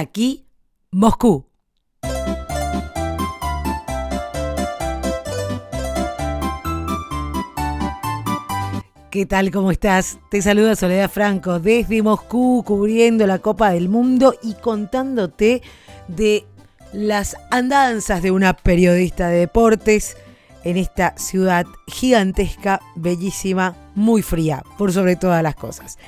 aquí 0.00 0.46
Moscú. 0.90 1.46
¿Qué 9.10 9.26
tal? 9.26 9.50
¿Cómo 9.50 9.72
estás? 9.72 10.18
Te 10.30 10.40
saluda 10.40 10.76
Soledad 10.76 11.10
Franco 11.10 11.58
desde 11.58 12.02
Moscú, 12.02 12.62
cubriendo 12.64 13.26
la 13.26 13.40
Copa 13.40 13.70
del 13.70 13.88
Mundo 13.88 14.34
y 14.42 14.54
contándote 14.54 15.62
de 16.06 16.44
las 16.92 17.36
andanzas 17.50 18.22
de 18.22 18.30
una 18.30 18.54
periodista 18.54 19.28
de 19.28 19.40
deportes 19.40 20.16
en 20.62 20.76
esta 20.76 21.14
ciudad 21.16 21.66
gigantesca, 21.88 22.80
bellísima, 22.94 23.74
muy 23.94 24.22
fría, 24.22 24.62
por 24.78 24.92
sobre 24.92 25.16
todas 25.16 25.42
las 25.42 25.56
cosas. 25.56 25.98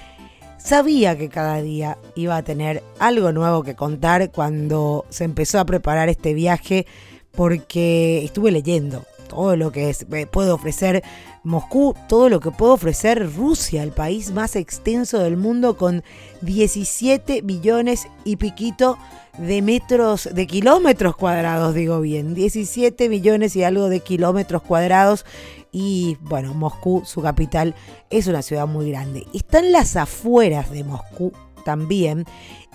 Sabía 0.62 1.18
que 1.18 1.29
cada 1.29 1.60
día 1.60 1.98
iba 2.14 2.36
a 2.36 2.42
tener 2.44 2.84
algo 3.00 3.32
nuevo 3.32 3.64
que 3.64 3.74
contar 3.74 4.30
cuando 4.30 5.04
se 5.11 5.25
empezó 5.25 5.58
a 5.58 5.64
preparar 5.64 6.08
este 6.08 6.34
viaje 6.34 6.86
porque 7.32 8.22
estuve 8.25 8.53
leyendo 8.53 9.04
todo 9.29 9.56
lo 9.56 9.72
que 9.72 9.93
puede 10.30 10.53
ofrecer 10.53 11.03
Moscú, 11.45 11.95
todo 12.09 12.29
lo 12.29 12.41
que 12.41 12.51
puede 12.51 12.73
ofrecer 12.73 13.35
Rusia, 13.35 13.82
el 13.82 13.91
país 13.91 14.31
más 14.31 14.55
extenso 14.55 15.19
del 15.19 15.37
mundo 15.37 15.77
con 15.77 16.05
17 16.43 17.43
millones 17.43 18.07
y 18.25 18.37
piquito 18.37 18.96
de 19.39 19.63
metros, 19.63 20.29
de 20.32 20.46
kilómetros 20.46 21.17
cuadrados, 21.17 21.75
digo 21.75 22.01
bien, 22.01 22.35
17 22.35 23.09
millones 23.09 23.57
y 23.57 23.65
algo 23.65 23.89
de 23.89 24.01
kilómetros 24.01 24.63
cuadrados. 24.63 25.25
Y 25.73 26.18
bueno, 26.21 26.55
Moscú, 26.55 27.03
su 27.05 27.23
capital, 27.23 27.75
es 28.11 28.27
una 28.27 28.43
ciudad 28.43 28.67
muy 28.67 28.90
grande. 28.90 29.27
Están 29.32 29.73
las 29.73 29.96
afueras 29.96 30.71
de 30.71 30.85
Moscú 30.85 31.32
también. 31.65 32.25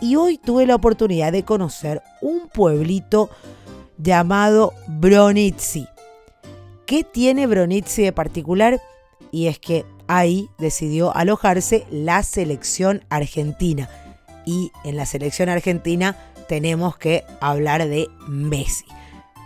Y 0.02 0.16
hoy 0.16 0.38
tuve 0.38 0.66
la 0.66 0.76
oportunidad 0.76 1.32
de 1.32 1.44
conocer 1.44 2.02
un 2.22 2.48
pueblito 2.50 3.30
llamado 3.98 4.74
Bronitsy. 4.88 5.88
¿Qué 6.88 7.04
tiene 7.04 7.48
Bronitsy 7.48 8.04
de 8.04 8.14
particular? 8.14 8.82
Y 9.30 9.48
es 9.48 9.60
que 9.60 9.86
ahí 10.08 10.50
decidió 10.58 11.14
alojarse 11.14 11.86
la 11.92 12.24
selección 12.24 13.04
argentina. 13.10 13.90
Y 14.46 14.72
en 14.86 14.96
la 14.96 15.06
selección 15.06 15.50
argentina 15.50 16.16
tenemos 16.48 16.98
que 16.98 17.26
hablar 17.42 17.86
de 17.90 18.08
Messi. 18.30 18.86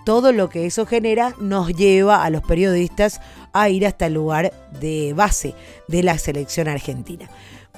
Todo 0.05 0.33
lo 0.33 0.49
que 0.49 0.67
eso 0.67 0.85
genera 0.85 1.33
nos 1.39 1.73
lleva 1.73 2.23
a 2.23 2.29
los 2.29 2.43
periodistas 2.43 3.19
a 3.53 3.69
ir 3.69 3.87
hasta 3.87 4.05
el 4.05 4.13
lugar 4.13 4.53
de 4.79 5.13
base 5.15 5.55
de 5.87 6.03
la 6.03 6.19
selección 6.19 6.67
argentina. 6.67 7.27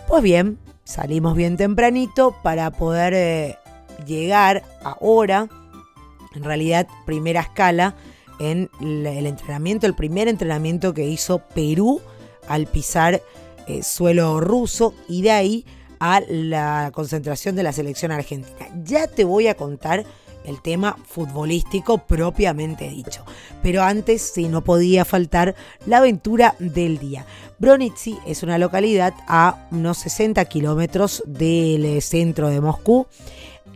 Pues 0.09 0.23
bien, 0.23 0.59
salimos 0.83 1.37
bien 1.37 1.55
tempranito 1.55 2.35
para 2.43 2.69
poder 2.69 3.13
eh, 3.13 3.55
llegar 4.05 4.61
ahora, 4.83 5.47
en 6.35 6.43
realidad 6.43 6.85
primera 7.05 7.39
escala, 7.39 7.95
en 8.39 8.69
el 8.81 9.25
entrenamiento, 9.25 9.87
el 9.87 9.95
primer 9.95 10.27
entrenamiento 10.27 10.93
que 10.93 11.07
hizo 11.07 11.39
Perú 11.39 12.01
al 12.47 12.67
pisar 12.67 13.21
eh, 13.67 13.83
suelo 13.83 14.39
ruso 14.39 14.93
y 15.07 15.21
de 15.21 15.31
ahí 15.31 15.65
a 15.99 16.21
la 16.27 16.91
concentración 16.93 17.55
de 17.55 17.63
la 17.63 17.71
selección 17.71 18.11
argentina. 18.11 18.67
Ya 18.83 19.07
te 19.07 19.23
voy 19.23 19.47
a 19.47 19.55
contar 19.55 20.03
el 20.43 20.61
tema 20.61 20.97
futbolístico 21.05 21.99
propiamente 21.99 22.89
dicho. 22.89 23.23
Pero 23.61 23.83
antes, 23.83 24.21
si 24.21 24.49
no 24.49 24.63
podía 24.63 25.05
faltar, 25.05 25.55
la 25.85 25.99
aventura 25.99 26.55
del 26.59 26.97
día. 26.97 27.25
Bronitsy 27.59 28.17
es 28.27 28.43
una 28.43 28.57
localidad 28.57 29.13
a 29.27 29.67
unos 29.71 29.99
60 29.99 30.43
kilómetros 30.45 31.23
del 31.25 32.01
centro 32.01 32.49
de 32.49 32.59
Moscú. 32.59 33.07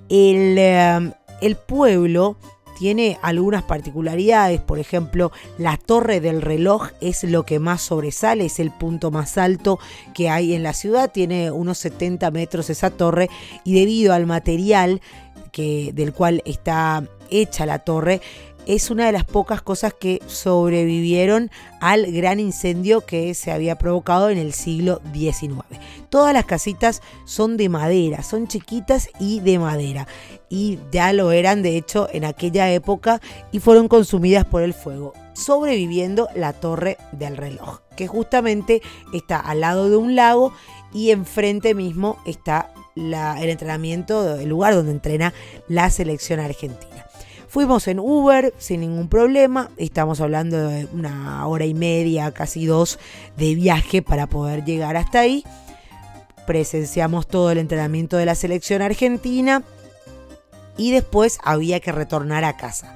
El, 0.09 0.57
eh, 0.57 1.13
el 1.41 1.55
pueblo 1.55 2.37
tiene 2.77 3.17
algunas 3.21 3.63
particularidades, 3.63 4.61
por 4.61 4.79
ejemplo, 4.79 5.31
la 5.57 5.77
torre 5.77 6.21
del 6.21 6.41
reloj 6.41 6.89
es 7.01 7.23
lo 7.23 7.43
que 7.43 7.59
más 7.59 7.81
sobresale, 7.81 8.45
es 8.45 8.59
el 8.59 8.71
punto 8.71 9.09
más 9.09 9.37
alto 9.37 9.79
que 10.13 10.29
hay 10.29 10.53
en 10.53 10.63
la 10.63 10.73
ciudad, 10.73 11.11
tiene 11.11 11.51
unos 11.51 11.79
70 11.79 12.29
metros 12.31 12.69
esa 12.69 12.91
torre 12.91 13.29
y 13.63 13.73
debido 13.73 14.13
al 14.13 14.27
material 14.27 15.01
que, 15.51 15.91
del 15.93 16.13
cual 16.13 16.43
está 16.45 17.03
hecha 17.29 17.65
la 17.65 17.79
torre, 17.79 18.21
es 18.67 18.91
una 18.91 19.05
de 19.05 19.13
las 19.13 19.23
pocas 19.23 19.61
cosas 19.61 19.93
que 19.93 20.21
sobrevivieron 20.27 21.49
al 21.79 22.11
gran 22.11 22.39
incendio 22.39 23.01
que 23.01 23.33
se 23.33 23.51
había 23.51 23.77
provocado 23.77 24.29
en 24.29 24.37
el 24.37 24.51
siglo 24.51 25.01
XIX. 25.13 25.63
Todas 26.09 26.33
las 26.33 26.45
casitas 26.45 27.01
son 27.25 27.55
de 27.55 27.69
madera, 27.69 28.23
son 28.23 28.47
chiquitas 28.47 29.09
y 29.19 29.39
de 29.39 29.57
madera. 29.57 30.05
Y 30.49 30.79
ya 30.91 31.13
lo 31.13 31.31
eran 31.31 31.63
de 31.63 31.77
hecho 31.77 32.09
en 32.11 32.25
aquella 32.25 32.69
época 32.71 33.21
y 33.53 33.59
fueron 33.59 33.87
consumidas 33.87 34.43
por 34.43 34.61
el 34.61 34.73
fuego, 34.73 35.13
sobreviviendo 35.33 36.27
la 36.35 36.51
torre 36.51 36.97
del 37.13 37.37
reloj, 37.37 37.79
que 37.95 38.07
justamente 38.07 38.81
está 39.13 39.39
al 39.39 39.61
lado 39.61 39.89
de 39.89 39.95
un 39.95 40.15
lago 40.15 40.51
y 40.93 41.11
enfrente 41.11 41.73
mismo 41.73 42.17
está 42.25 42.73
el 42.95 43.49
entrenamiento, 43.49 44.35
el 44.35 44.49
lugar 44.49 44.73
donde 44.73 44.91
entrena 44.91 45.33
la 45.67 45.89
selección 45.89 46.39
argentina. 46.39 47.06
Fuimos 47.47 47.87
en 47.87 47.99
Uber 47.99 48.53
sin 48.57 48.81
ningún 48.81 49.07
problema. 49.07 49.69
Estamos 49.77 50.19
hablando 50.19 50.67
de 50.67 50.85
una 50.93 51.47
hora 51.47 51.65
y 51.65 51.73
media, 51.73 52.31
casi 52.33 52.65
dos 52.65 52.99
de 53.37 53.55
viaje 53.55 54.01
para 54.01 54.27
poder 54.27 54.65
llegar 54.65 54.97
hasta 54.97 55.21
ahí. 55.21 55.45
Presenciamos 56.45 57.25
todo 57.27 57.51
el 57.51 57.57
entrenamiento 57.57 58.17
de 58.17 58.25
la 58.25 58.35
selección 58.35 58.81
argentina 58.81 59.63
y 60.75 60.91
después 60.91 61.39
había 61.41 61.79
que 61.79 61.93
retornar 61.93 62.43
a 62.43 62.57
casa. 62.57 62.95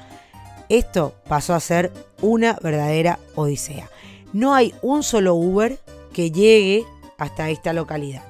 Esto 0.67 1.15
pasó 1.29 1.53
a 1.53 1.59
ser 1.61 1.91
una 2.21 2.57
verdadera 2.61 3.19
odisea. 3.35 3.89
No 4.33 4.53
hay 4.53 4.73
un 4.81 5.03
solo 5.03 5.33
Uber 5.33 5.79
que 6.13 6.31
llegue 6.31 6.85
hasta 7.17 7.49
esta 7.49 7.71
localidad. 7.71 8.23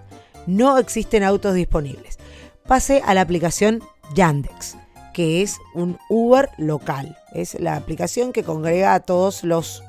No 0.45 0.77
existen 0.77 1.23
autos 1.23 1.55
disponibles. 1.55 2.19
Pasé 2.67 3.01
a 3.05 3.15
la 3.15 3.21
aplicación 3.21 3.83
Yandex 4.15 4.80
que 5.13 5.41
es 5.41 5.59
un 5.73 5.97
Uber 6.09 6.49
local. 6.57 7.17
Es 7.33 7.59
la 7.59 7.75
aplicación 7.75 8.33
que 8.33 8.43
congrega 8.43 8.93
a 8.93 8.99
todos 8.99 9.43
los 9.43 9.83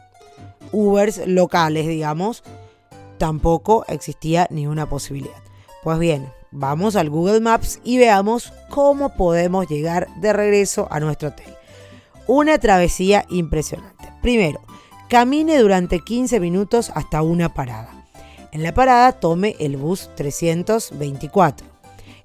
Ubers 0.72 1.26
locales, 1.26 1.86
digamos. 1.86 2.42
Tampoco 3.18 3.84
existía 3.88 4.46
ninguna 4.50 4.88
posibilidad. 4.88 5.36
Pues 5.82 5.98
bien, 5.98 6.28
vamos 6.50 6.96
al 6.96 7.10
Google 7.10 7.40
Maps 7.40 7.80
y 7.84 7.98
veamos 7.98 8.52
cómo 8.68 9.14
podemos 9.14 9.68
llegar 9.68 10.08
de 10.16 10.32
regreso 10.32 10.88
a 10.90 11.00
nuestro 11.00 11.28
hotel. 11.28 11.52
Una 12.26 12.58
travesía 12.58 13.24
impresionante. 13.30 14.12
Primero, 14.22 14.60
camine 15.08 15.58
durante 15.58 16.00
15 16.00 16.40
minutos 16.40 16.90
hasta 16.94 17.22
una 17.22 17.52
parada. 17.52 17.90
En 18.52 18.62
la 18.62 18.74
parada 18.74 19.12
tome 19.12 19.56
el 19.58 19.76
bus 19.76 20.10
324 20.14 21.71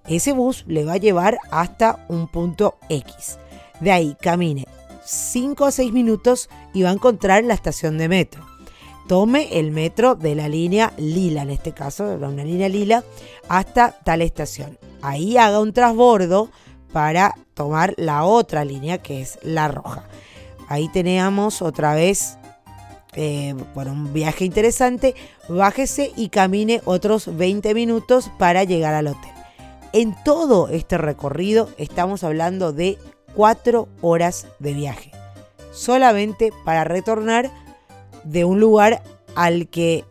ese 0.08 0.34
bus 0.34 0.64
le 0.68 0.86
va 0.86 0.94
a 0.94 0.98
llevar 0.98 1.38
hasta 1.52 2.06
un 2.08 2.28
punto 2.28 2.78
X. 2.90 3.38
De 3.80 3.92
ahí 3.92 4.16
camine 4.22 4.66
5 5.06 5.66
o 5.66 5.72
6 5.72 5.94
minutos 5.94 6.50
y 6.74 6.84
va 6.84 6.90
a 6.90 6.94
encontrar 6.94 7.44
la 7.44 7.54
estación 7.54 7.98
de 7.98 8.10
metro. 8.10 8.46
Tome 9.08 9.58
el 9.58 9.72
metro 9.72 10.16
de 10.16 10.36
la 10.36 10.50
línea 10.50 10.92
lila, 10.98 11.44
en 11.44 11.52
este 11.52 11.72
caso, 11.72 12.04
una 12.04 12.44
línea 12.44 12.68
lila, 12.68 13.06
hasta 13.48 13.92
tal 13.92 14.22
estación. 14.22 14.78
Ahí 15.02 15.38
haga 15.38 15.62
un 15.62 15.72
transbordo 15.72 16.50
para 16.92 17.34
tomar 17.54 17.94
la 17.98 18.26
otra 18.26 18.66
línea 18.66 18.98
que 18.98 19.22
es 19.22 19.40
la 19.44 19.70
roja. 19.70 20.04
Ahí 20.68 20.90
tenemos 20.90 21.62
otra 21.62 21.96
vez 21.96 22.38
eh, 23.14 23.56
bueno, 23.74 23.94
un 23.94 24.14
viaje 24.14 24.46
interesante. 24.46 25.16
Bájese 25.50 26.12
y 26.16 26.30
camine 26.30 26.82
otros 26.86 27.36
20 27.36 27.74
minutos 27.74 28.30
para 28.38 28.64
llegar 28.64 28.94
al 28.94 29.08
hotel. 29.08 29.37
En 29.98 30.16
todo 30.24 30.68
este 30.68 31.00
recorrido 31.00 31.72
estamos 31.80 32.24
hablando 32.24 32.72
de 32.72 33.00
cuatro 33.34 33.90
horas 34.02 34.46
de 34.60 34.74
viaje, 34.74 35.10
solamente 35.72 36.54
para 36.64 36.84
retornar 36.84 37.50
de 38.24 38.46
un 38.46 38.60
lugar 38.60 39.02
al 39.34 39.70
que 39.70 40.06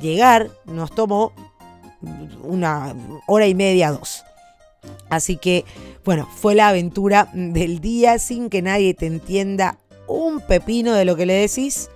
llegar 0.00 0.50
nos 0.64 0.90
tomó 0.90 1.32
una 2.42 2.96
hora 3.28 3.46
y 3.46 3.54
media, 3.54 3.92
dos. 3.92 4.24
Así 5.08 5.36
que, 5.36 5.64
bueno, 6.04 6.28
fue 6.34 6.56
la 6.56 6.70
aventura 6.70 7.28
del 7.32 7.80
día 7.80 8.18
sin 8.18 8.50
que 8.50 8.60
nadie 8.60 8.92
te 8.92 9.06
entienda 9.06 9.78
un 10.08 10.40
pepino 10.40 10.94
de 10.94 11.04
lo 11.04 11.14
que 11.14 11.26
le 11.26 11.34
decís. 11.34 11.90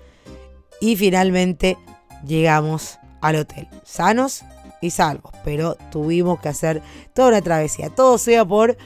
Y 0.80 0.94
finalmente 0.94 1.76
llegamos 2.24 3.00
al 3.20 3.34
hotel, 3.34 3.66
sanos 3.82 4.44
y 4.80 4.90
salvos, 4.90 5.32
pero 5.44 5.76
tuvimos 5.90 6.40
que 6.40 6.48
hacer 6.48 6.82
toda 7.14 7.28
una 7.28 7.42
travesía. 7.42 7.90
Todo 7.90 8.18
sea 8.18 8.44
por 8.44 8.76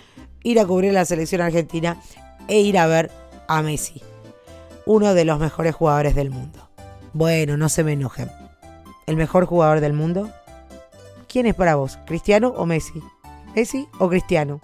ir 0.42 0.60
a 0.60 0.66
cubrir 0.66 0.92
la 0.92 1.04
selección 1.04 1.40
argentina 1.40 2.00
e 2.48 2.60
ir 2.60 2.78
a 2.78 2.86
ver 2.86 3.10
a 3.48 3.62
Messi, 3.62 4.02
uno 4.86 5.14
de 5.14 5.24
los 5.24 5.38
mejores 5.38 5.74
jugadores 5.74 6.14
del 6.14 6.30
mundo. 6.30 6.68
Bueno, 7.12 7.56
no 7.56 7.68
se 7.68 7.84
me 7.84 7.92
enojen. 7.92 8.30
¿El 9.06 9.16
mejor 9.16 9.46
jugador 9.46 9.80
del 9.80 9.92
mundo? 9.92 10.30
¿Quién 11.28 11.46
es 11.46 11.54
para 11.54 11.76
vos? 11.76 11.98
¿Cristiano 12.06 12.54
o 12.56 12.66
Messi? 12.66 13.02
¿Messi 13.54 13.88
o 13.98 14.08
Cristiano? 14.08 14.60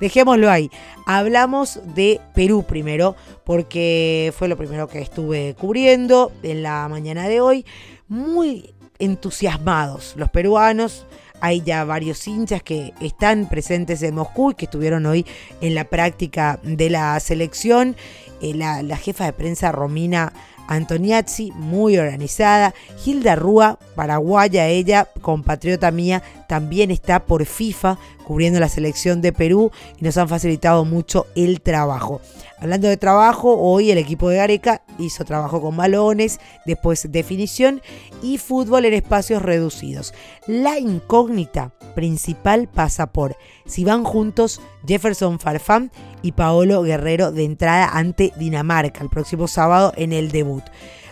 dejémoslo 0.00 0.50
ahí. 0.50 0.70
Hablamos 1.06 1.80
de 1.94 2.20
Perú 2.34 2.64
primero, 2.64 3.16
porque 3.44 4.32
fue 4.36 4.48
lo 4.48 4.56
primero 4.56 4.88
que 4.88 5.00
estuve 5.00 5.54
cubriendo 5.58 6.32
en 6.42 6.62
la 6.62 6.88
mañana 6.88 7.28
de 7.28 7.40
hoy. 7.40 7.64
Muy 8.08 8.74
entusiasmados 8.98 10.14
los 10.16 10.30
peruanos. 10.30 11.06
Hay 11.40 11.60
ya 11.62 11.84
varios 11.84 12.26
hinchas 12.26 12.62
que 12.62 12.94
están 13.00 13.48
presentes 13.48 14.02
en 14.02 14.14
Moscú 14.14 14.52
y 14.52 14.54
que 14.54 14.64
estuvieron 14.64 15.04
hoy 15.06 15.26
en 15.60 15.74
la 15.74 15.84
práctica 15.84 16.58
de 16.62 16.88
la 16.88 17.18
selección. 17.20 17.94
Eh, 18.40 18.54
la, 18.54 18.82
la 18.82 18.96
jefa 18.96 19.26
de 19.26 19.32
prensa 19.32 19.70
Romina 19.72 20.32
Antoniazzi, 20.68 21.52
muy 21.52 21.98
organizada. 21.98 22.74
Hilda 23.04 23.36
Rúa, 23.36 23.78
paraguaya 23.94 24.66
ella, 24.66 25.08
compatriota 25.20 25.90
mía, 25.90 26.22
también 26.48 26.90
está 26.90 27.24
por 27.24 27.44
FIFA 27.44 27.98
cubriendo 28.24 28.60
la 28.60 28.68
selección 28.68 29.20
de 29.20 29.32
Perú 29.32 29.70
y 30.00 30.04
nos 30.04 30.16
han 30.16 30.28
facilitado 30.28 30.84
mucho 30.84 31.26
el 31.34 31.60
trabajo. 31.60 32.20
Hablando 32.58 32.88
de 32.88 32.96
trabajo, 32.96 33.58
hoy 33.58 33.90
el 33.90 33.98
equipo 33.98 34.30
de 34.30 34.38
Gareca 34.38 34.82
hizo 34.98 35.24
trabajo 35.24 35.60
con 35.60 35.76
balones, 35.76 36.40
después 36.64 37.12
definición 37.12 37.82
y 38.22 38.38
fútbol 38.38 38.86
en 38.86 38.94
espacios 38.94 39.42
reducidos. 39.42 40.14
La 40.46 40.78
incógnita 40.78 41.72
principal 41.94 42.66
pasa 42.66 43.08
por 43.08 43.36
si 43.66 43.84
van 43.84 44.04
juntos 44.04 44.60
Jefferson 44.86 45.38
Farfán 45.38 45.92
y 46.22 46.32
Paolo 46.32 46.82
Guerrero 46.82 47.30
de 47.30 47.44
entrada 47.44 47.90
ante 47.92 48.32
Dinamarca 48.36 49.02
el 49.02 49.10
próximo 49.10 49.48
sábado 49.48 49.92
en 49.96 50.12
el 50.12 50.30
debut. 50.30 50.64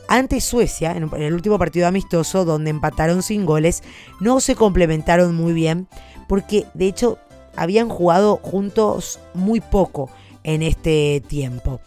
Ante 0.09 0.41
Suecia, 0.41 0.93
en 0.93 1.11
el 1.15 1.35
último 1.35 1.59
partido 1.59 1.87
amistoso 1.87 2.45
donde 2.45 2.71
empataron 2.71 3.23
sin 3.23 3.47
goles, 3.47 3.83
no 4.21 4.41
se 4.41 4.55
complementaron 4.55 5.35
muy 5.35 5.53
bien 5.53 5.89
porque 6.29 6.67
de 6.75 6.87
hecho 6.87 7.19
habían 7.57 7.89
jugado 7.89 8.37
juntos 8.37 9.19
muy 9.33 9.61
poco 9.61 10.11
en 10.43 10.63
este 10.63 11.23
tiempo. 11.27 11.81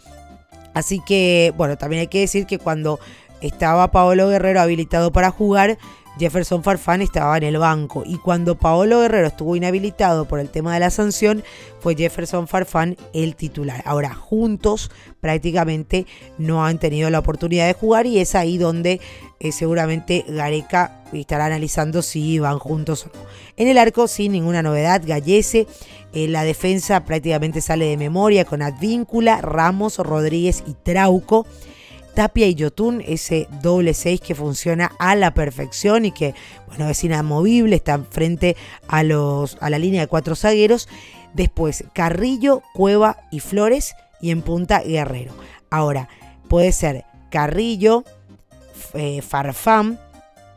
Así 0.74 1.00
que, 1.04 1.52
bueno, 1.56 1.76
también 1.76 2.00
hay 2.00 2.06
que 2.08 2.20
decir 2.20 2.46
que 2.46 2.58
cuando 2.58 3.00
estaba 3.40 3.90
Paolo 3.90 4.28
Guerrero 4.28 4.60
habilitado 4.60 5.12
para 5.12 5.30
jugar, 5.30 5.78
Jefferson 6.18 6.64
Farfán 6.64 7.00
estaba 7.00 7.36
en 7.36 7.44
el 7.44 7.58
banco 7.58 8.02
y 8.04 8.18
cuando 8.18 8.56
Paolo 8.56 9.00
Guerrero 9.00 9.28
estuvo 9.28 9.54
inhabilitado 9.54 10.26
por 10.26 10.40
el 10.40 10.48
tema 10.48 10.74
de 10.74 10.80
la 10.80 10.90
sanción, 10.90 11.44
fue 11.80 11.94
Jefferson 11.94 12.48
Farfán 12.48 12.96
el 13.12 13.36
titular. 13.36 13.82
Ahora, 13.86 14.14
juntos 14.14 14.90
prácticamente 15.20 16.06
no 16.36 16.64
han 16.64 16.78
tenido 16.78 17.08
la 17.10 17.20
oportunidad 17.20 17.68
de 17.68 17.74
jugar 17.74 18.06
y 18.06 18.18
es 18.18 18.34
ahí 18.34 18.58
donde 18.58 19.00
eh, 19.38 19.52
seguramente 19.52 20.24
Gareca 20.28 21.04
estará 21.12 21.46
analizando 21.46 22.02
si 22.02 22.40
van 22.40 22.58
juntos 22.58 23.06
o 23.06 23.16
no. 23.16 23.24
En 23.56 23.68
el 23.68 23.78
arco, 23.78 24.08
sin 24.08 24.32
ninguna 24.32 24.62
novedad, 24.62 25.02
Gallese, 25.04 25.68
eh, 26.12 26.26
la 26.26 26.42
defensa 26.42 27.04
prácticamente 27.04 27.60
sale 27.60 27.86
de 27.86 27.96
memoria 27.96 28.44
con 28.44 28.62
Advíncula, 28.62 29.40
Ramos, 29.40 29.98
Rodríguez 29.98 30.64
y 30.66 30.74
Trauco. 30.74 31.46
Tapia 32.18 32.48
y 32.48 32.56
Yotun, 32.56 33.00
ese 33.06 33.46
doble 33.62 33.94
6 33.94 34.20
que 34.20 34.34
funciona 34.34 34.90
a 34.98 35.14
la 35.14 35.34
perfección 35.34 36.04
y 36.04 36.10
que, 36.10 36.34
bueno, 36.66 36.88
es 36.88 37.04
inamovible, 37.04 37.76
está 37.76 38.00
frente 38.10 38.56
a, 38.88 39.04
los, 39.04 39.56
a 39.60 39.70
la 39.70 39.78
línea 39.78 40.00
de 40.00 40.08
cuatro 40.08 40.34
zagueros. 40.34 40.88
Después 41.32 41.84
Carrillo, 41.92 42.64
Cueva 42.74 43.18
y 43.30 43.38
Flores 43.38 43.94
y 44.20 44.32
en 44.32 44.42
punta 44.42 44.80
Guerrero. 44.80 45.32
Ahora, 45.70 46.08
puede 46.48 46.72
ser 46.72 47.04
Carrillo, 47.30 48.02
eh, 48.94 49.22
Farfán 49.22 50.00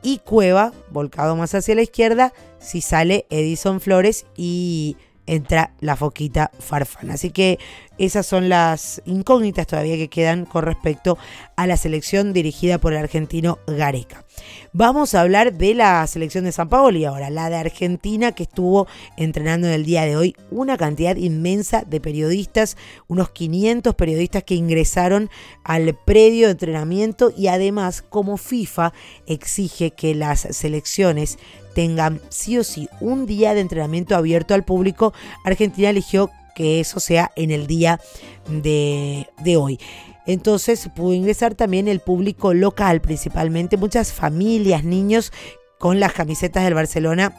y 0.01 0.17
Cueva, 0.17 0.73
volcado 0.89 1.35
más 1.35 1.53
hacia 1.53 1.75
la 1.75 1.83
izquierda, 1.83 2.33
si 2.57 2.81
sale 2.81 3.27
Edison 3.29 3.81
Flores 3.81 4.25
y 4.35 4.97
entra 5.25 5.73
la 5.79 5.95
foquita 5.95 6.51
Farfán. 6.59 7.11
Así 7.11 7.31
que 7.31 7.59
esas 7.97 8.25
son 8.25 8.49
las 8.49 9.01
incógnitas 9.05 9.67
todavía 9.67 9.95
que 9.95 10.09
quedan 10.09 10.45
con 10.45 10.63
respecto 10.63 11.17
a 11.55 11.67
la 11.67 11.77
selección 11.77 12.33
dirigida 12.33 12.79
por 12.79 12.93
el 12.93 12.99
argentino 12.99 13.59
Gareca. 13.67 14.25
Vamos 14.73 15.13
a 15.13 15.21
hablar 15.21 15.53
de 15.53 15.75
la 15.75 16.07
selección 16.07 16.45
de 16.45 16.51
San 16.51 16.69
Paolo 16.69 16.97
y 16.97 17.05
ahora 17.05 17.29
la 17.29 17.49
de 17.49 17.57
Argentina 17.57 18.31
que 18.31 18.43
estuvo 18.43 18.87
entrenando 19.17 19.67
en 19.67 19.73
el 19.73 19.85
día 19.85 20.03
de 20.05 20.15
hoy 20.15 20.35
una 20.49 20.77
cantidad 20.77 21.15
inmensa 21.15 21.83
de 21.85 21.99
periodistas, 21.99 22.77
unos 23.07 23.29
500 23.29 23.93
periodistas 23.93 24.43
que 24.43 24.55
ingresaron 24.55 25.29
al 25.63 25.93
predio 25.93 26.47
de 26.47 26.53
entrenamiento 26.53 27.31
y 27.37 27.47
además 27.47 28.01
como 28.01 28.37
FIFA 28.37 28.93
exige 29.27 29.91
que 29.91 30.15
las 30.15 30.39
selecciones 30.39 31.37
tengan 31.73 32.21
sí 32.29 32.57
o 32.57 32.63
sí 32.63 32.89
un 32.99 33.25
día 33.25 33.53
de 33.53 33.61
entrenamiento 33.61 34.15
abierto 34.15 34.53
al 34.53 34.63
público, 34.63 35.13
Argentina 35.43 35.89
eligió 35.89 36.29
que 36.55 36.79
eso 36.79 36.99
sea 36.99 37.31
en 37.35 37.51
el 37.51 37.67
día 37.67 37.99
de, 38.47 39.27
hoy. 39.57 39.79
Entonces 40.25 40.89
pudo 40.95 41.13
ingresar 41.13 41.55
también 41.55 41.87
el 41.87 41.99
público 41.99 42.53
local, 42.53 43.01
principalmente 43.01 43.77
muchas 43.77 44.13
familias, 44.13 44.83
niños 44.83 45.31
con 45.79 45.99
las 45.99 46.13
camisetas 46.13 46.63
del 46.63 46.73
Barcelona. 46.73 47.33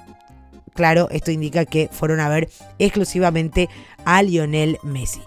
Claro, 0.75 1.09
esto 1.11 1.31
indica 1.31 1.65
que 1.65 1.89
fueron 1.93 2.21
a 2.21 2.29
ver 2.29 2.49
exclusivamente 2.79 3.69
a 4.05 4.23
Lionel 4.23 4.79
Messi. 4.83 5.21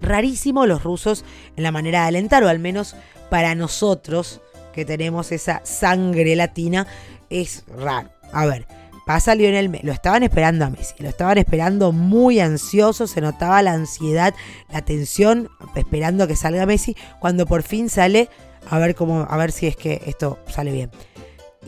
Rarísimo 0.00 0.66
los 0.66 0.82
rusos 0.82 1.24
en 1.56 1.62
la 1.62 1.72
manera 1.72 2.02
de 2.02 2.08
alentar, 2.08 2.42
o 2.44 2.48
al 2.48 2.58
menos 2.58 2.94
para 3.30 3.54
nosotros 3.54 4.40
que 4.74 4.84
tenemos 4.84 5.32
esa 5.32 5.62
sangre 5.64 6.36
latina, 6.36 6.86
es 7.30 7.64
raro. 7.68 8.15
A 8.32 8.46
ver, 8.46 8.66
Pasa 9.06 9.36
Lionel 9.36 9.68
Messi. 9.68 9.86
Lo 9.86 9.92
estaban 9.92 10.24
esperando 10.24 10.64
a 10.64 10.70
Messi. 10.70 10.94
Lo 10.98 11.08
estaban 11.08 11.38
esperando 11.38 11.92
muy 11.92 12.40
ansioso. 12.40 13.06
Se 13.06 13.20
notaba 13.20 13.62
la 13.62 13.72
ansiedad, 13.72 14.34
la 14.68 14.82
tensión, 14.82 15.48
esperando 15.76 16.24
a 16.24 16.26
que 16.26 16.34
salga 16.34 16.66
Messi. 16.66 16.96
Cuando 17.20 17.46
por 17.46 17.62
fin 17.62 17.88
sale, 17.88 18.28
a 18.68 18.80
ver 18.80 18.96
cómo, 18.96 19.24
a 19.30 19.36
ver 19.36 19.52
si 19.52 19.68
es 19.68 19.76
que 19.76 20.02
esto 20.06 20.40
sale 20.48 20.72
bien. 20.72 20.90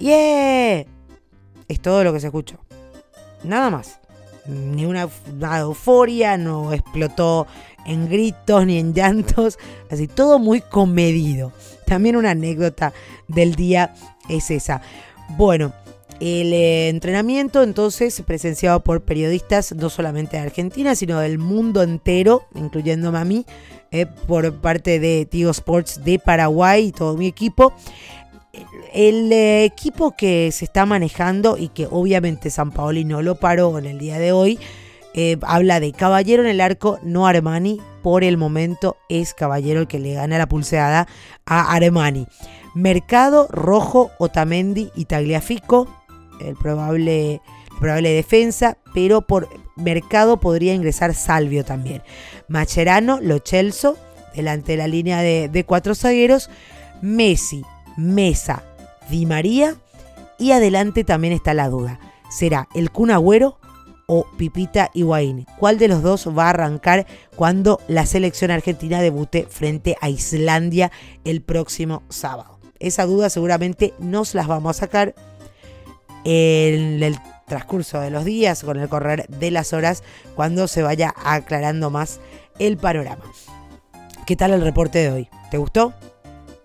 ¡Yeah! 0.00 0.84
Es 1.68 1.80
todo 1.80 2.02
lo 2.02 2.12
que 2.12 2.18
se 2.18 2.26
escuchó. 2.26 2.58
Nada 3.44 3.70
más. 3.70 4.00
Ni 4.46 4.84
una, 4.84 5.08
una 5.32 5.58
euforia, 5.58 6.36
no 6.36 6.72
explotó 6.72 7.46
en 7.86 8.08
gritos 8.08 8.66
ni 8.66 8.80
en 8.80 8.94
llantos. 8.94 9.60
Así, 9.92 10.08
todo 10.08 10.40
muy 10.40 10.60
comedido. 10.60 11.52
También 11.86 12.16
una 12.16 12.32
anécdota 12.32 12.92
del 13.28 13.54
día 13.54 13.94
es 14.28 14.50
esa. 14.50 14.82
Bueno, 15.36 15.72
el 16.20 16.52
eh, 16.52 16.88
entrenamiento 16.88 17.62
entonces 17.62 18.20
presenciado 18.26 18.80
por 18.80 19.02
periodistas 19.02 19.72
no 19.74 19.88
solamente 19.88 20.36
de 20.36 20.42
Argentina, 20.42 20.94
sino 20.94 21.20
del 21.20 21.38
mundo 21.38 21.82
entero, 21.82 22.42
incluyendo 22.54 23.16
a 23.16 23.24
mí, 23.24 23.46
eh, 23.92 24.06
por 24.26 24.52
parte 24.60 24.98
de 24.98 25.26
Tigo 25.26 25.50
Sports 25.50 26.04
de 26.04 26.18
Paraguay 26.18 26.86
y 26.86 26.92
todo 26.92 27.16
mi 27.16 27.26
equipo. 27.26 27.72
El 28.92 29.32
eh, 29.32 29.64
equipo 29.64 30.16
que 30.16 30.50
se 30.50 30.64
está 30.64 30.86
manejando 30.86 31.56
y 31.56 31.68
que 31.68 31.86
obviamente 31.88 32.50
San 32.50 32.72
Paoli 32.72 33.04
no 33.04 33.22
lo 33.22 33.36
paró 33.36 33.78
en 33.78 33.86
el 33.86 33.98
día 33.98 34.18
de 34.18 34.32
hoy, 34.32 34.58
habla 35.42 35.80
de 35.80 35.90
Caballero 35.92 36.44
en 36.44 36.48
el 36.48 36.60
arco, 36.60 37.00
no 37.02 37.26
Armani. 37.26 37.80
Por 38.02 38.22
el 38.22 38.36
momento 38.36 38.96
es 39.08 39.34
Caballero 39.34 39.80
el 39.80 39.88
que 39.88 39.98
le 39.98 40.14
gana 40.14 40.38
la 40.38 40.48
pulseada 40.48 41.08
a 41.44 41.74
Armani. 41.74 42.28
Mercado, 42.74 43.48
Rojo, 43.50 44.12
Otamendi 44.18 44.92
y 44.94 45.06
Tagliafico 45.06 45.97
el 46.40 46.56
probable, 46.56 47.40
probable 47.78 48.10
defensa, 48.10 48.78
pero 48.94 49.22
por 49.22 49.48
mercado 49.76 50.40
podría 50.40 50.74
ingresar 50.74 51.14
Salvio 51.14 51.64
también. 51.64 52.02
Macherano, 52.48 53.20
Lochelso, 53.20 53.96
delante 54.34 54.72
de 54.72 54.78
la 54.78 54.88
línea 54.88 55.20
de, 55.20 55.64
cuatro 55.66 55.94
zagueros, 55.94 56.50
Messi, 57.02 57.62
Mesa, 57.96 58.62
Di 59.10 59.26
María 59.26 59.76
y 60.38 60.52
adelante 60.52 61.04
también 61.04 61.32
está 61.32 61.54
la 61.54 61.68
duda. 61.68 61.98
¿Será 62.30 62.68
el 62.74 62.90
Kun 62.90 63.10
Agüero 63.10 63.58
o 64.06 64.26
Pipita 64.36 64.90
Higuaín? 64.94 65.46
¿Cuál 65.58 65.78
de 65.78 65.88
los 65.88 66.02
dos 66.02 66.28
va 66.28 66.46
a 66.46 66.50
arrancar 66.50 67.06
cuando 67.36 67.80
la 67.88 68.06
selección 68.06 68.50
argentina 68.50 69.00
debute 69.00 69.46
frente 69.48 69.96
a 70.00 70.08
Islandia 70.08 70.92
el 71.24 71.42
próximo 71.42 72.02
sábado? 72.08 72.58
Esa 72.78 73.06
duda 73.06 73.30
seguramente 73.30 73.94
nos 73.98 74.34
las 74.34 74.46
vamos 74.46 74.76
a 74.76 74.80
sacar 74.80 75.14
en 76.30 77.02
el 77.02 77.18
transcurso 77.46 78.00
de 78.00 78.10
los 78.10 78.26
días, 78.26 78.62
con 78.62 78.78
el 78.78 78.88
correr 78.90 79.26
de 79.28 79.50
las 79.50 79.72
horas, 79.72 80.02
cuando 80.36 80.68
se 80.68 80.82
vaya 80.82 81.14
aclarando 81.24 81.88
más 81.88 82.20
el 82.58 82.76
panorama. 82.76 83.24
¿Qué 84.26 84.36
tal 84.36 84.52
el 84.52 84.60
reporte 84.60 84.98
de 84.98 85.10
hoy? 85.10 85.28
¿Te 85.50 85.56
gustó? 85.56 85.94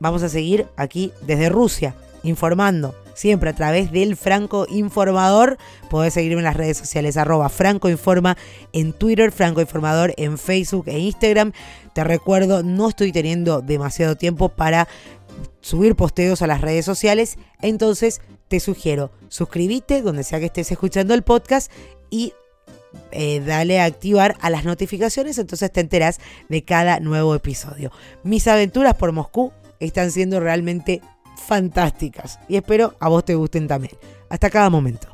Vamos 0.01 0.21
a 0.21 0.27
seguir 0.27 0.67
aquí 0.75 1.13
desde 1.21 1.47
Rusia, 1.47 1.95
informando 2.23 2.93
siempre 3.13 3.51
a 3.51 3.53
través 3.53 3.91
del 3.91 4.17
Franco 4.17 4.65
Informador. 4.69 5.57
Podés 5.89 6.13
seguirme 6.13 6.39
en 6.39 6.45
las 6.45 6.57
redes 6.57 6.77
sociales, 6.77 7.15
arroba 7.15 7.49
Franco 7.49 7.89
Informa 7.89 8.37
en 8.73 8.93
Twitter, 8.93 9.31
Franco 9.31 9.61
Informador 9.61 10.13
en 10.17 10.37
Facebook 10.37 10.85
e 10.87 10.99
Instagram. 10.99 11.53
Te 11.93 12.03
recuerdo, 12.03 12.63
no 12.63 12.89
estoy 12.89 13.11
teniendo 13.11 13.61
demasiado 13.61 14.15
tiempo 14.15 14.49
para 14.49 14.87
subir 15.63 15.95
posteos 15.95 16.43
a 16.43 16.47
las 16.47 16.61
redes 16.61 16.85
sociales, 16.85 17.37
entonces 17.61 18.21
te 18.49 18.59
sugiero 18.59 19.09
suscribite 19.29 20.03
donde 20.03 20.23
sea 20.23 20.39
que 20.39 20.45
estés 20.45 20.71
escuchando 20.71 21.15
el 21.15 21.23
podcast 21.23 21.71
y 22.11 22.33
eh, 23.11 23.39
dale 23.39 23.79
a 23.79 23.85
activar 23.85 24.35
a 24.41 24.51
las 24.51 24.65
notificaciones, 24.65 25.39
entonces 25.39 25.71
te 25.71 25.79
enteras 25.79 26.19
de 26.49 26.63
cada 26.63 26.99
nuevo 26.99 27.33
episodio. 27.33 27.91
Mis 28.23 28.47
aventuras 28.47 28.93
por 28.93 29.11
Moscú 29.11 29.51
están 29.79 30.11
siendo 30.11 30.39
realmente 30.39 31.01
fantásticas 31.47 32.39
y 32.47 32.57
espero 32.57 32.95
a 32.99 33.09
vos 33.09 33.25
te 33.25 33.33
gusten 33.33 33.67
también. 33.67 33.95
Hasta 34.29 34.49
cada 34.49 34.69
momento. 34.69 35.12